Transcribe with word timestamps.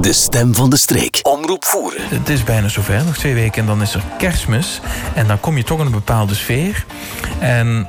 De 0.00 0.12
stem 0.12 0.54
van 0.54 0.70
de 0.70 0.76
streek. 0.76 1.20
Omroep 1.22 1.64
voeren. 1.64 2.02
Het 2.08 2.28
is 2.28 2.44
bijna 2.44 2.68
zover, 2.68 3.04
nog 3.04 3.16
twee 3.16 3.34
weken 3.34 3.60
en 3.60 3.66
dan 3.66 3.82
is 3.82 3.94
er 3.94 4.02
kerstmis. 4.18 4.80
En 5.14 5.26
dan 5.26 5.40
kom 5.40 5.56
je 5.56 5.62
toch 5.62 5.80
in 5.80 5.86
een 5.86 5.92
bepaalde 5.92 6.34
sfeer. 6.34 6.84
En 7.38 7.88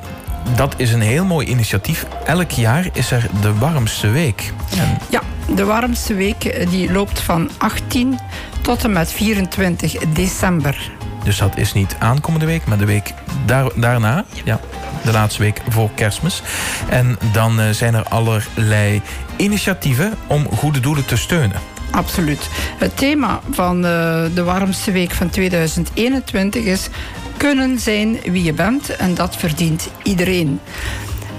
dat 0.56 0.74
is 0.78 0.94
een 0.94 1.02
heel 1.02 1.26
mooi 1.26 1.48
initiatief. 1.48 2.06
Elk 2.26 2.52
jaar 2.52 2.90
is 2.94 3.12
er 3.12 3.30
de 3.42 3.54
warmste 3.58 4.10
week. 4.10 4.54
En 4.78 4.98
Ja, 5.10 5.22
de 5.56 5.66
warmste 5.66 6.14
week 6.14 6.46
eh, 6.46 6.70
die 6.70 6.92
loopt 6.92 7.20
van 7.20 7.50
18 7.58 8.20
tot 8.62 8.84
en 8.84 8.92
met 8.92 9.12
24 9.12 9.98
december. 9.98 10.92
dus 11.24 11.38
dat 11.38 11.58
is 11.58 11.74
niet 11.74 11.96
aankomende 12.00 12.46
week, 12.46 12.66
maar 12.66 12.78
de 12.78 12.86
week 12.86 13.14
daar, 13.46 13.70
daarna. 13.76 14.26
Ja, 14.44 14.60
de 15.04 15.12
laatste 15.12 15.42
week 15.42 15.62
voor 15.70 15.90
kerstmis. 15.96 16.42
En 16.90 17.18
dan 17.32 17.60
eh, 17.60 17.70
zijn 17.70 17.94
er 17.94 18.04
allerlei 18.04 19.02
initiatieven 19.36 20.14
om 20.28 20.48
goede 20.56 20.80
doelen 20.80 21.06
te 21.06 21.18
steunen. 21.18 21.71
Absoluut. 21.92 22.50
Het 22.78 22.98
thema 22.98 23.40
van 23.52 23.76
eh, 23.76 24.24
de 24.34 24.44
warmste 24.44 24.92
week 24.92 25.12
van 25.12 25.30
2021 25.30 26.64
is 26.64 26.90
kunnen 27.38 27.80
zijn 27.80 28.18
wie 28.24 28.44
je 28.44 28.54
bent 28.54 28.96
en 28.96 29.14
dat 29.14 29.36
verdient 29.36 29.90
iedereen. 30.04 30.60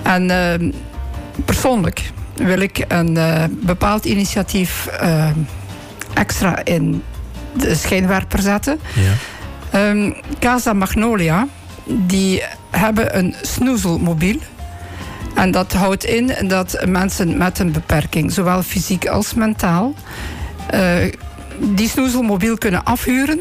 En 0.03 0.31
eh, 0.31 0.69
persoonlijk 1.45 2.11
wil 2.35 2.61
ik 2.61 2.85
een 2.89 3.17
eh, 3.17 3.45
bepaald 3.51 4.05
initiatief 4.05 4.87
eh, 4.87 5.31
extra 6.15 6.65
in 6.65 7.03
de 7.53 7.75
schijnwerper 7.75 8.41
zetten. 8.41 8.81
Ja. 8.95 9.13
Ehm, 9.71 10.13
Casa 10.39 10.73
Magnolia, 10.73 11.47
die 11.85 12.43
hebben 12.71 13.19
een 13.19 13.35
snoezelmobiel. 13.43 14.39
En 15.35 15.51
dat 15.51 15.73
houdt 15.73 16.05
in 16.05 16.49
dat 16.49 16.87
mensen 16.87 17.37
met 17.37 17.59
een 17.59 17.73
beperking, 17.73 18.33
zowel 18.33 18.63
fysiek 18.63 19.07
als 19.07 19.35
mentaal, 19.35 19.95
die 21.59 21.89
snoezelmobiel 21.89 22.59
kunnen 22.59 22.85
afhuren. 22.85 23.41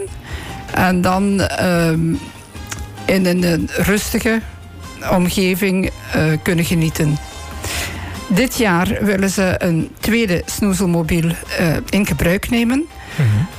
En 0.73 1.01
dan 1.01 1.41
ehm, 1.41 2.13
in 3.05 3.25
een, 3.25 3.69
rustige 3.77 4.41
omgeving 5.11 5.89
eh, 6.13 6.23
kunnen 6.43 6.65
genieten. 6.65 7.17
Dit 8.27 8.57
jaar 8.57 8.97
willen 9.01 9.29
ze 9.29 9.55
een 9.57 9.89
tweede 9.99 10.41
snoezelmobiel 10.45 11.31
eh, 11.57 11.75
in 11.89 12.05
gebruik 12.05 12.49
nemen. 12.49 12.85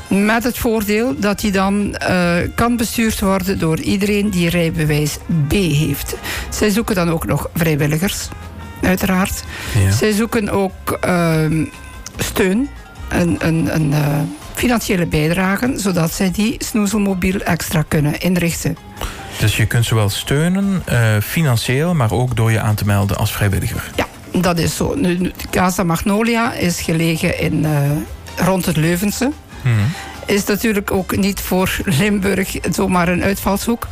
Met 0.08 0.44
het 0.44 0.58
voordeel 0.58 1.18
dat 1.18 1.40
die 1.40 1.52
dan 1.52 1.96
eh, 1.96 2.34
kan 2.54 2.76
bestuurd 2.76 3.20
worden 3.20 3.58
door 3.58 3.80
iedereen 3.80 4.30
die 4.30 4.48
rijbewijs 4.48 5.18
B 5.48 5.52
heeft. 5.52 6.16
Zij 6.48 6.70
zoeken 6.70 6.94
dan 6.94 7.10
ook 7.10 7.26
nog 7.26 7.50
vrijwilligers, 7.54 8.28
uiteraard. 8.82 9.44
Ja. 9.84 9.90
Zij 9.90 10.12
zoeken 10.12 10.48
ook 10.48 10.98
ehm, 11.00 11.64
steun, 12.18 12.68
een, 13.20 13.36
een, 13.38 13.74
een 13.74 13.92
eh, 13.92 14.20
financiële 14.54 15.06
bijdrage, 15.06 15.72
zodat 15.76 16.12
zij 16.12 16.30
die 16.30 16.54
snoezelmobiel 16.58 17.40
extra 17.40 17.84
kunnen 17.88 18.20
inrichten. 18.20 18.76
Dus 19.38 19.56
je 19.56 19.66
kunt 19.66 19.84
zowel 19.84 20.08
steunen, 20.08 20.82
eh, 20.84 21.16
financieel, 21.22 21.94
maar 21.94 22.12
ook 22.12 22.36
door 22.36 22.52
je 22.52 22.60
aan 22.60 22.74
te 22.74 22.84
melden 22.84 23.16
als 23.16 23.32
vrijwilliger. 23.32 23.90
Ja, 23.96 24.06
dat 24.40 24.58
is 24.58 24.76
zo. 24.76 24.94
Nu, 24.94 25.32
Casa 25.50 25.84
Magnolia 25.84 26.52
is 26.52 26.80
gelegen 26.80 27.38
in, 27.38 27.64
eh, 27.64 28.46
rond 28.46 28.66
het 28.66 28.76
Leuvense. 28.76 29.30
Mhm. 29.62 29.74
Is 30.26 30.44
natuurlijk 30.44 30.90
ook 30.90 31.16
niet 31.16 31.40
voor 31.40 31.76
Limburg 31.84 32.56
zomaar 32.70 33.08
een 33.08 33.22
uitvalshoek. 33.22 33.88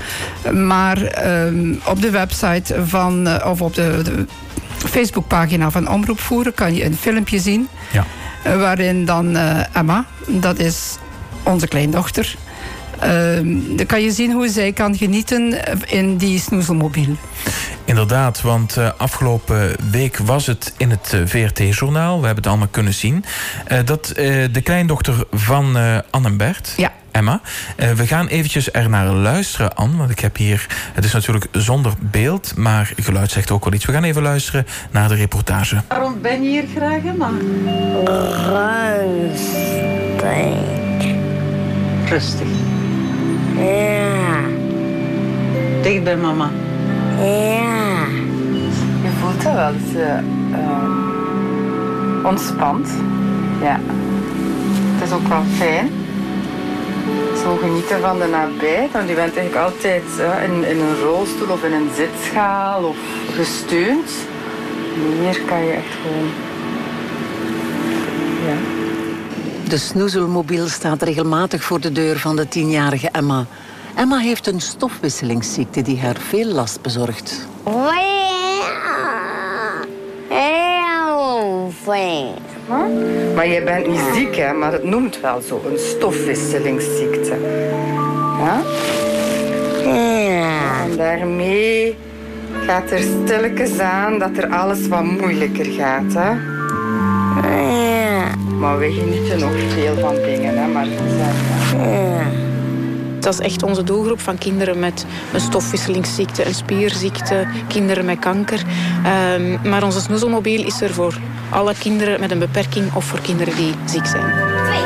Maar 0.52 1.02
ehm, 1.02 1.74
op 1.84 2.02
de 2.02 2.10
website 2.10 2.74
van, 2.86 3.44
of 3.44 3.60
op 3.60 3.74
de, 3.74 4.00
de 4.02 4.26
Facebookpagina 4.88 5.70
van 5.70 5.88
Omroep 5.88 6.20
Voeren 6.20 6.54
kan 6.54 6.74
je 6.74 6.84
een 6.84 6.96
filmpje 6.96 7.38
zien. 7.38 7.68
Ja. 7.92 8.06
Waarin 8.42 9.04
dan 9.04 9.36
eh, 9.36 9.76
Emma, 9.76 10.04
dat 10.26 10.58
is 10.58 10.96
onze 11.42 11.68
kleindochter. 11.68 12.34
ehm, 13.00 13.76
dan 13.76 13.86
kan 13.86 14.02
je 14.02 14.10
zien 14.10 14.32
hoe 14.32 14.48
zij 14.48 14.72
kan 14.72 14.96
genieten 14.96 15.54
in 15.86 16.16
die 16.16 16.38
snoezelmobiel. 16.40 17.16
Inderdaad, 17.84 18.40
want 18.40 18.76
eh, 18.76 18.88
afgelopen 18.96 19.76
week 19.90 20.16
was 20.16 20.46
het 20.46 20.74
in 20.76 20.90
het 20.90 21.12
eh, 21.12 21.20
VRT-journaal. 21.24 22.20
We 22.20 22.26
hebben 22.26 22.42
het 22.42 22.46
allemaal 22.52 22.68
kunnen 22.70 22.94
zien. 22.94 23.24
dat 23.84 24.12
de 24.52 24.60
kleindochter 24.64 25.14
van 25.30 25.76
eh 25.76 25.98
Anne 26.10 26.28
en 26.28 26.36
Bert, 26.36 26.72
Ja. 26.76 26.92
Emma. 27.12 27.40
eh, 27.76 27.90
we 27.90 28.06
gaan 28.06 28.26
eventjes 28.26 28.72
er 28.72 28.88
naar 28.88 29.06
luisteren, 29.06 29.74
Anne. 29.76 29.96
Want 29.96 30.10
ik 30.10 30.20
heb 30.20 30.36
hier... 30.36 30.66
Het 30.92 31.04
is 31.04 31.12
natuurlijk 31.12 31.46
zonder 31.52 31.92
beeld, 32.00 32.56
maar 32.56 32.92
geluid 32.96 33.30
zegt 33.30 33.50
ook 33.50 33.64
wel 33.64 33.72
iets. 33.72 33.84
We 33.84 33.92
gaan 33.92 34.04
even 34.04 34.22
luisteren 34.22 34.66
naar 34.90 35.08
de 35.08 35.14
reportage. 35.14 35.82
Waarom 35.88 36.20
ben 36.20 36.42
je 36.42 36.48
hier 36.48 36.64
graag, 36.76 37.04
Emma? 37.04 37.30
Rustig. 39.30 41.14
Rustig. 42.08 42.48
Ja. 43.56 44.40
Dicht 45.82 46.04
bij 46.04 46.16
mama. 46.16 46.50
Ja. 47.18 48.06
Je 49.02 49.10
voelt 49.20 49.42
dat 49.42 49.52
wel. 49.52 49.66
Het 49.66 49.76
is 49.88 49.94
eh, 49.94 50.18
eh, 50.18 50.24
ontspant. 52.24 52.88
Ja. 53.62 53.80
Het 54.98 55.08
is 55.08 55.14
ook 55.14 55.28
wel 55.28 55.42
fijn. 55.56 55.90
Zo 57.42 57.56
genieten 57.56 58.00
van 58.00 58.18
de 58.18 58.26
nabijheid. 58.26 58.92
Want 58.92 59.08
je 59.08 59.14
bent 59.14 59.36
eigenlijk 59.36 59.66
altijd 59.66 60.02
eh, 60.18 60.44
in, 60.44 60.64
in 60.64 60.80
een 60.80 61.00
rolstoel 61.00 61.48
of 61.48 61.64
in 61.64 61.72
een 61.72 61.90
zitschaal 61.96 62.84
of 62.84 62.96
gesteund. 63.34 64.10
Hier 65.20 65.40
kan 65.46 65.64
je 65.64 65.72
echt 65.72 65.94
gewoon. 66.02 66.28
Ja. 68.46 68.56
De 69.68 69.78
snoezelmobiel 69.78 70.68
staat 70.68 71.02
regelmatig 71.02 71.62
voor 71.62 71.80
de 71.80 71.92
deur 71.92 72.18
van 72.18 72.36
de 72.36 72.48
tienjarige 72.48 73.08
Emma. 73.08 73.46
Emma 73.94 74.18
heeft 74.18 74.46
een 74.46 74.60
stofwisselingsziekte 74.60 75.82
die 75.82 76.00
haar 76.00 76.16
veel 76.28 76.46
last 76.46 76.82
bezorgt. 76.82 77.46
Maar 83.34 83.46
je 83.46 83.62
bent 83.62 83.86
niet 83.86 84.00
ziek, 84.14 84.36
hè? 84.36 84.52
maar 84.52 84.72
het 84.72 84.84
noemt 84.84 85.20
wel 85.20 85.40
zo 85.40 85.62
een 85.70 85.78
stofwisselingsziekte. 85.78 87.36
Ja. 88.38 88.60
En 90.84 90.96
daarmee 90.96 91.96
gaat 92.66 92.90
er 92.90 92.98
stilletjes 92.98 93.78
aan 93.78 94.18
dat 94.18 94.36
er 94.36 94.46
alles 94.46 94.88
wat 94.88 95.04
moeilijker 95.04 95.64
gaat. 95.64 96.12
Hè? 96.14 96.30
Ja. 97.48 98.24
Maar 98.58 98.78
we 98.78 98.92
genieten 98.92 99.38
nog 99.38 99.52
veel 99.68 99.94
van 99.98 100.14
dingen. 100.14 100.58
Hè? 100.58 100.66
Maar 100.66 100.86
Ja. 100.86 102.49
Dat 103.20 103.32
is 103.32 103.40
echt 103.40 103.62
onze 103.62 103.84
doelgroep 103.84 104.20
van 104.20 104.38
kinderen 104.38 104.78
met 104.78 105.06
een 105.32 105.40
stofwisselingsziekte, 105.40 106.46
een 106.46 106.54
spierziekte, 106.54 107.46
kinderen 107.68 108.04
met 108.04 108.18
kanker. 108.18 108.62
Ehm, 109.04 109.68
maar 109.68 109.84
onze 109.84 110.00
snoezelmobiel 110.00 110.64
is 110.64 110.80
er 110.80 110.90
voor 110.90 111.18
alle 111.50 111.74
kinderen 111.78 112.20
met 112.20 112.30
een 112.30 112.38
beperking 112.38 112.94
of 112.94 113.04
voor 113.04 113.20
kinderen 113.20 113.56
die 113.56 113.74
ziek 113.84 114.06
zijn. 114.06 114.32
Twee. 114.64 114.80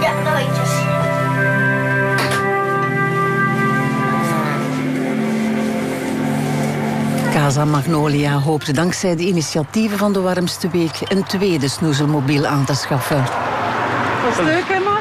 Ja, 0.00 0.12
nooitjes. 0.24 0.72
Casa 7.32 7.64
Magnolia 7.64 8.38
hoopt 8.38 8.74
dankzij 8.74 9.16
de 9.16 9.26
initiatieven 9.26 9.98
van 9.98 10.12
de 10.12 10.20
warmste 10.20 10.68
week 10.68 11.00
een 11.08 11.24
tweede 11.24 11.68
snoezelmobiel 11.68 12.46
aan 12.46 12.64
te 12.64 12.74
schaffen. 12.74 13.24
Leuk, 14.24 14.68
Emma? 14.68 14.98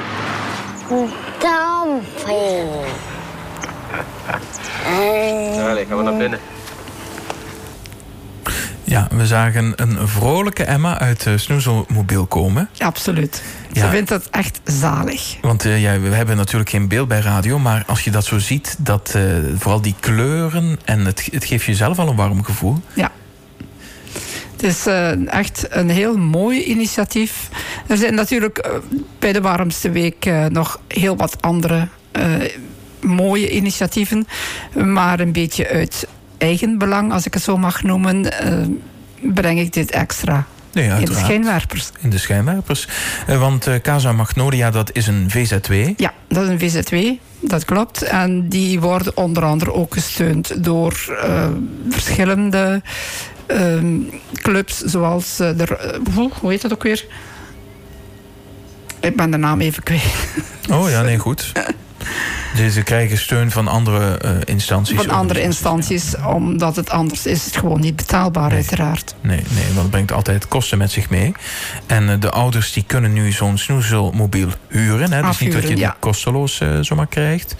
Damping. 1.39 2.69
Allee, 5.69 5.85
gaan 5.85 5.97
we 5.97 6.03
naar 6.03 6.17
binnen. 6.17 6.39
Ja, 8.83 9.07
we 9.11 9.25
zagen 9.27 9.73
een 9.75 10.07
vrolijke 10.07 10.63
Emma 10.63 10.99
uit 10.99 11.23
de 11.23 11.37
snoezelmobiel 11.37 12.25
komen. 12.25 12.69
absoluut. 12.79 13.35
Ze 13.73 13.79
Ja. 13.79 13.89
vindt 13.89 14.09
dat 14.09 14.27
echt 14.31 14.59
zalig. 14.63 15.35
Want 15.41 15.65
eh, 15.65 15.81
ja, 15.81 15.99
we 15.99 16.09
hebben 16.15 16.37
natuurlijk 16.37 16.69
geen 16.69 16.87
beeld 16.87 17.07
bij 17.07 17.19
radio, 17.19 17.59
maar 17.59 17.83
als 17.87 18.03
je 18.03 18.11
dat 18.11 18.25
zo 18.25 18.37
ziet, 18.39 18.75
dat, 18.79 19.11
eh, 19.15 19.21
vooral 19.57 19.81
die 19.81 19.95
kleuren 19.99 20.79
en 20.85 21.05
het, 21.05 21.27
het 21.31 21.45
geeft 21.45 21.65
je 21.65 21.75
zelf 21.75 21.99
al 21.99 22.07
een 22.07 22.15
warm 22.15 22.43
gevoel. 22.43 22.77
Ja. 22.93 23.11
Het 24.63 24.71
is 24.71 24.85
eh, 24.85 25.33
echt 25.33 25.65
een 25.69 25.89
heel 25.89 26.17
mooi 26.17 26.63
initiatief. 26.63 27.49
Er 27.87 27.97
zijn 27.97 28.15
natuurlijk 28.15 28.57
eh, 28.57 28.71
bij 29.19 29.33
de 29.33 29.41
warmste 29.41 29.89
week 29.89 30.25
eh, 30.25 30.45
nog 30.45 30.79
heel 30.87 31.15
wat 31.15 31.41
andere 31.41 31.87
mooie 33.01 33.51
initiatieven. 33.51 34.27
Maar 34.73 35.19
een 35.19 35.31
beetje 35.31 35.69
uit 35.69 36.07
eigen 36.37 36.77
belang, 36.77 37.13
als 37.13 37.25
ik 37.25 37.33
het 37.33 37.43
zo 37.43 37.57
mag 37.57 37.83
noemen, 37.83 38.29
breng 39.21 39.59
ik 39.59 39.73
dit 39.73 39.91
extra 39.91 40.45
Nee, 40.73 40.89
in 40.89 41.05
de 41.05 41.13
schijnwerpers. 41.13 41.89
In 41.99 42.09
de 42.09 42.17
schijnwerpers. 42.17 42.87
Want 43.27 43.69
Casa 43.81 44.11
Magnolia, 44.11 44.71
dat 44.71 44.89
is 44.93 45.07
een 45.07 45.29
VZW. 45.29 45.73
Ja, 45.97 46.13
dat 46.27 46.43
is 46.43 46.49
een 46.49 46.59
VZW, 46.59 46.95
dat 47.39 47.65
klopt. 47.65 48.01
En 48.01 48.49
die 48.49 48.79
worden 48.79 49.17
onder 49.17 49.43
andere 49.43 49.73
ook 49.73 49.93
gesteund 49.93 50.63
door 50.63 50.93
verschillende 51.89 52.81
ehm, 53.53 53.99
clubs 54.33 54.77
zoals 54.77 55.39
eh, 55.39 55.57
de, 55.57 55.77
eh, 55.77 55.99
hoe 56.39 56.51
heet 56.51 56.61
dat 56.61 56.73
ook 56.73 56.83
weer? 56.83 57.05
Ik 58.99 59.15
ben 59.15 59.31
de 59.31 59.37
naam 59.37 59.61
even 59.61 59.83
kwijt. 59.83 60.03
Oh 60.71 60.89
ja, 60.89 61.01
nee, 61.01 61.17
goed. 61.17 61.51
Dus 62.55 62.73
ze 62.73 62.83
krijgen 62.83 63.17
steun 63.17 63.51
van 63.51 63.67
andere 63.67 64.17
eh, 64.17 64.31
instanties. 64.45 64.95
Van 64.95 65.09
andere 65.09 65.41
instanties, 65.41 66.15
omdat 66.25 66.75
het 66.75 66.89
anders 66.89 67.25
is 67.25 67.45
het 67.45 67.57
gewoon 67.57 67.79
niet 67.79 67.95
betaalbaar, 67.95 68.51
uiteraard. 68.51 69.15
Nee, 69.21 69.43
nee, 69.53 69.65
want 69.65 69.77
het 69.77 69.89
brengt 69.89 70.11
altijd 70.11 70.47
kosten 70.47 70.77
met 70.77 70.91
zich 70.91 71.09
mee. 71.09 71.31
En 71.85 72.09
eh, 72.09 72.19
de 72.19 72.29
ouders 72.29 72.73
die 72.73 72.83
kunnen 72.87 73.13
nu 73.13 73.31
zo'n 73.31 73.57
snoezelmobiel 73.57 74.47
huren. 74.67 75.11
Hè? 75.11 75.21
Dus 75.21 75.39
niet 75.39 75.51
dat 75.51 75.61
je 75.61 75.67
Afhuren, 75.67 75.75
die 75.75 75.77
ja. 75.77 75.95
kosteloos 75.99 76.59
eh, 76.59 76.77
zomaar 76.81 77.07
krijgt. 77.07 77.55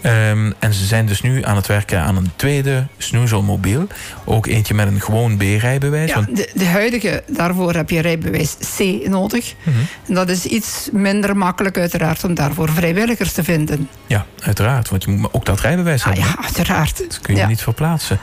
Ehm, 0.00 0.52
en 0.58 0.74
ze 0.74 0.84
zijn 0.84 1.06
dus 1.06 1.20
nu 1.20 1.44
aan 1.44 1.56
het 1.56 1.66
werken 1.66 2.00
aan 2.00 2.16
een 2.16 2.30
tweede 2.36 2.86
snoezelmobiel. 2.98 3.86
Ook 4.24 4.46
eentje 4.46 4.74
met 4.74 4.86
een 4.86 5.00
gewoon 5.00 5.36
B-rijbewijs. 5.36 6.08
Ja, 6.10 6.14
want- 6.14 6.36
de, 6.36 6.50
de 6.54 6.64
huidige, 6.66 7.22
daarvoor 7.26 7.74
heb 7.74 7.90
je 7.90 8.00
rijbewijs 8.00 8.56
C 8.76 9.08
nodig. 9.08 9.54
Mhm. 9.62 9.76
En 10.08 10.14
dat 10.14 10.28
is 10.28 10.44
iets 10.44 10.88
minder 10.92 11.36
makkelijk 11.36 11.78
uiteraard 11.78 12.24
om 12.24 12.34
daarvoor 12.34 12.70
vrijwilligers 12.70 13.32
te 13.32 13.44
vinden. 13.44 13.88
ja, 14.06 14.26
uiteraard. 14.46 14.88
Want 14.88 15.04
je 15.04 15.10
moet 15.10 15.28
ook 15.32 15.44
dat 15.44 15.60
rijbewijs 15.60 16.00
Ah, 16.00 16.06
hebben. 16.06 16.24
ja, 16.24 16.44
uiteraard. 16.44 16.98
Dat 16.98 17.20
kun 17.20 17.34
je 17.34 17.40
Ja. 17.40 17.46
niet 17.46 17.62
verplaatsen. 17.62 18.18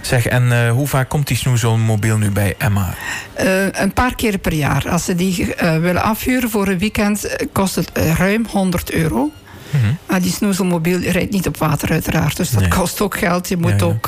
Zeg, 0.00 0.26
en 0.26 0.52
eh, 0.52 0.70
hoe 0.70 0.86
vaak 0.88 1.08
komt 1.08 1.26
die 1.26 1.36
snoezelmobiel 1.36 2.16
nu 2.18 2.30
bij 2.30 2.54
Emma? 2.58 2.94
Eh, 3.34 3.72
een 3.72 3.92
paar 3.92 4.14
keer 4.14 4.38
per 4.38 4.52
jaar. 4.54 4.88
Als 4.90 5.04
ze 5.04 5.14
die 5.14 5.54
eh, 5.54 5.78
willen 5.78 6.02
afhuren 6.02 6.50
voor 6.50 6.68
een 6.68 6.78
weekend, 6.78 7.36
kost 7.52 7.74
het 7.74 7.90
ruim 8.18 8.46
100 8.50 8.92
euro. 8.92 9.30
Mhm. 9.70 10.20
Die 10.22 10.32
snoezelmobiel 10.32 10.98
rijdt 10.98 11.32
niet 11.32 11.46
op 11.46 11.56
water 11.56 11.90
uiteraard. 11.90 12.36
Dus 12.36 12.50
dat 12.50 12.60
Nee. 12.60 12.68
kost 12.70 13.00
ook 13.00 13.18
geld. 13.18 13.48
Je 13.48 13.56
moet 13.56 13.70
Ja, 13.70 13.76
ja. 13.76 13.84
ook 13.84 14.06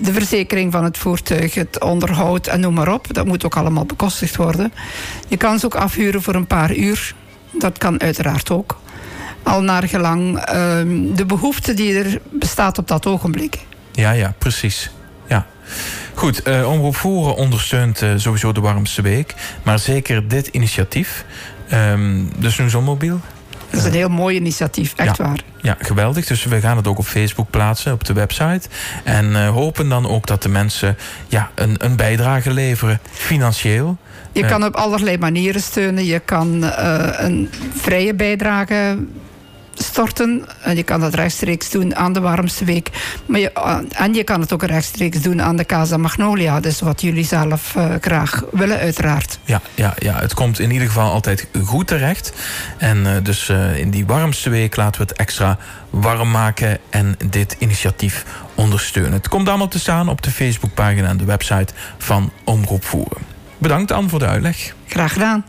de 0.00 0.12
verzekering 0.12 0.72
van 0.72 0.84
het 0.84 0.98
voertuig, 0.98 1.54
het 1.54 1.80
onderhoud 1.80 2.46
en 2.46 2.60
noem 2.60 2.74
maar 2.74 2.92
op. 2.92 3.14
Dat 3.14 3.26
moet 3.26 3.44
ook 3.44 3.56
allemaal 3.56 3.84
bekostigd 3.84 4.36
worden. 4.36 4.72
Je 5.28 5.36
kan 5.36 5.58
ze 5.58 5.64
ook 5.66 5.74
afhuren 5.74 6.22
voor 6.22 6.34
een 6.34 6.46
paar 6.46 6.74
uur. 6.76 7.14
Dat 7.52 7.78
kan 7.78 8.00
uiteraard 8.00 8.50
ook. 8.50 8.78
Al 9.48 9.62
naar 9.62 9.88
gelang 9.88 10.38
ehm, 10.38 11.14
de 11.14 11.24
behoefte 11.26 11.74
die 11.74 11.98
er 11.98 12.20
bestaat 12.30 12.78
op 12.78 12.88
dat 12.88 13.06
ogenblik. 13.06 13.58
Ja, 13.92 14.10
ja, 14.10 14.34
precies. 14.38 14.90
Ja. 15.28 15.46
Goed, 16.14 16.42
eh 16.42 16.70
Omroep 16.70 16.96
Voeren 16.96 17.34
ondersteunt 17.36 18.02
eh, 18.02 18.10
sowieso 18.16 18.52
de 18.52 18.60
warmste 18.60 19.02
week. 19.02 19.34
Maar 19.62 19.78
zeker 19.78 20.28
dit 20.28 20.46
initiatief, 20.46 21.24
ehm 21.68 22.22
de 22.38 22.50
snoezelmobiel. 22.50 23.20
Dat 23.70 23.80
is 23.80 23.86
een 23.86 23.92
heel 23.92 24.08
mooi 24.08 24.36
initiatief, 24.36 24.92
echt 24.96 25.16
Ja. 25.16 25.24
waar. 25.24 25.40
Ja, 25.62 25.76
geweldig. 25.80 26.26
Dus 26.26 26.44
we 26.44 26.60
gaan 26.60 26.76
het 26.76 26.86
ook 26.86 26.98
op 26.98 27.06
Facebook 27.06 27.50
plaatsen, 27.50 27.92
op 27.92 28.04
de 28.04 28.12
website. 28.12 28.60
En 29.04 29.36
eh, 29.36 29.48
hopen 29.48 29.88
dan 29.88 30.06
ook 30.08 30.26
dat 30.26 30.42
de 30.42 30.48
mensen 30.48 30.96
ja, 31.28 31.50
een, 31.54 31.74
een 31.78 31.96
bijdrage 31.96 32.50
leveren, 32.52 33.00
financieel. 33.12 33.96
Je 34.32 34.40
Ja. 34.40 34.48
kan 34.48 34.64
op 34.64 34.74
allerlei 34.74 35.18
manieren 35.18 35.60
steunen. 35.60 36.04
Je 36.04 36.18
kan 36.18 36.64
eh, 36.64 37.08
een 37.26 37.50
vrije 37.76 38.14
bijdrage 38.14 38.96
storten. 39.82 40.44
En 40.62 40.76
je 40.76 40.82
kan 40.82 41.00
dat 41.00 41.14
rechtstreeks 41.14 41.70
doen 41.70 41.96
aan 41.96 42.12
de 42.12 42.20
warmste 42.20 42.64
week. 42.64 42.90
Maar 43.26 43.40
je, 43.40 43.52
eh, 43.52 43.78
en 43.90 44.14
je 44.14 44.24
kan 44.24 44.40
het 44.40 44.52
ook 44.52 44.62
rechtstreeks 44.62 45.20
doen 45.20 45.42
aan 45.42 45.56
de 45.56 45.64
Casa 45.64 45.96
Magnolia. 45.96 46.60
Dus 46.60 46.80
wat 46.80 47.00
jullie 47.00 47.24
zelf 47.24 47.76
eh, 47.76 47.84
graag 48.00 48.42
willen, 48.52 48.78
uiteraard. 48.78 49.38
Ja, 49.44 49.60
ja, 49.74 49.94
ja, 49.98 50.18
het 50.18 50.34
komt 50.34 50.58
in 50.58 50.70
ieder 50.70 50.86
geval 50.86 51.10
altijd 51.12 51.46
goed 51.64 51.86
terecht. 51.86 52.32
En 52.78 53.06
eh, 53.06 53.12
dus 53.22 53.48
in 53.74 53.90
die 53.90 54.06
warmste 54.06 54.50
week 54.50 54.76
laten 54.76 55.00
we 55.00 55.06
het 55.08 55.18
extra 55.18 55.58
warm 55.90 56.30
maken 56.30 56.78
en 56.90 57.16
dit 57.30 57.56
initiatief 57.58 58.24
ondersteunen. 58.54 59.12
Het 59.12 59.28
komt 59.28 59.48
allemaal 59.48 59.68
te 59.68 59.78
staan 59.78 60.08
op 60.08 60.22
de 60.22 60.30
Facebookpagina 60.30 61.08
en 61.08 61.16
de 61.16 61.24
website 61.24 61.72
van 61.98 62.32
Omroep 62.44 62.84
Voeren. 62.84 63.22
Bedankt 63.58 63.92
Anne 63.92 64.08
voor 64.08 64.18
de 64.18 64.26
uitleg. 64.26 64.74
Graag 64.86 65.12
gedaan. 65.12 65.36